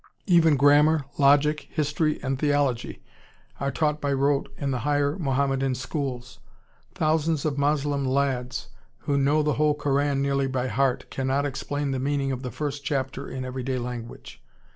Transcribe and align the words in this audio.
Even 0.25 0.57
grammar, 0.57 1.05
logic, 1.19 1.67
history, 1.69 2.19
and 2.23 2.39
theology 2.39 3.03
are 3.59 3.69
taught 3.69 4.01
by 4.01 4.11
rote 4.11 4.51
in 4.57 4.71
the 4.71 4.79
higher 4.79 5.15
Mohammedan 5.19 5.75
schools.... 5.75 6.39
Thousands 6.95 7.45
of 7.45 7.59
Moslem 7.59 8.03
lads, 8.07 8.69
who 9.01 9.15
know 9.15 9.43
the 9.43 9.53
whole 9.61 9.75
Koran 9.75 10.19
nearly 10.19 10.47
by 10.47 10.69
heart, 10.69 11.11
cannot 11.11 11.45
explain 11.45 11.91
the 11.91 11.99
meaning 11.99 12.31
of 12.31 12.41
the 12.41 12.49
first 12.49 12.83
chapter 12.83 13.29
in 13.29 13.45
every 13.45 13.61
day 13.61 13.77
language. 13.77 14.41